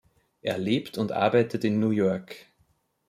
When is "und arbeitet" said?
0.97-1.63